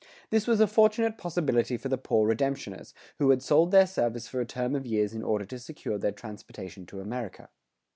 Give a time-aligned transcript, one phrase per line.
[0.01, 4.27] [101:2] This was a fortunate possibility for the poor redemptioners, who had sold their service
[4.27, 7.49] for a term of years in order to secure their transportation to America.